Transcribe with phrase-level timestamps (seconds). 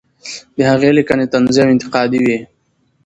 [0.57, 2.37] د هغې لیکنې طنزي او انتقادي وې.